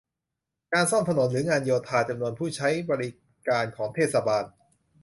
[0.73, 3.09] การซ่อมถนน หรือ งานโยธา จำนวนผู้ใช้บริ
[3.47, 4.45] การของเทศบาล